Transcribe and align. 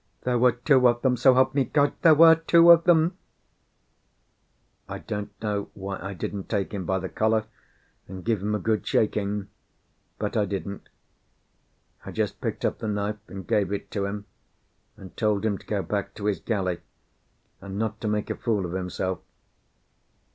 "There 0.21 0.39
were 0.39 0.53
two 0.53 0.87
of 0.87 1.03
them! 1.03 1.15
So 1.15 1.35
help 1.35 1.53
me 1.53 1.63
God, 1.63 1.93
there 2.01 2.15
were 2.15 2.33
two 2.33 2.71
of 2.71 2.85
them!" 2.85 3.19
I 4.89 4.97
don't 4.97 5.29
know 5.43 5.69
why 5.75 5.99
I 6.01 6.15
didn't 6.15 6.49
take 6.49 6.73
him 6.73 6.85
by 6.87 6.97
the 6.97 7.07
collar, 7.07 7.45
and 8.07 8.23
give 8.25 8.41
him 8.41 8.55
a 8.55 8.59
good 8.59 8.83
shaking; 8.87 9.49
but 10.17 10.35
I 10.35 10.45
didn't. 10.45 10.89
I 12.03 12.09
just 12.11 12.41
picked 12.41 12.65
up 12.65 12.79
the 12.79 12.87
knife 12.87 13.19
and 13.27 13.45
gave 13.45 13.71
it 13.71 13.91
to 13.91 14.07
him, 14.07 14.25
and 14.97 15.15
told 15.15 15.45
him 15.45 15.59
to 15.59 15.67
go 15.67 15.83
back 15.83 16.15
to 16.15 16.25
his 16.25 16.39
galley, 16.39 16.79
and 17.61 17.77
not 17.77 18.01
to 18.01 18.07
make 18.07 18.31
a 18.31 18.35
fool 18.35 18.65
of 18.65 18.71
himself. 18.73 19.19